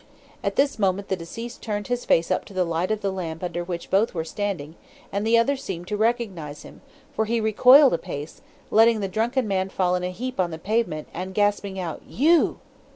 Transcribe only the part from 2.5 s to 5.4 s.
the light of the lamp under which both were standing, and the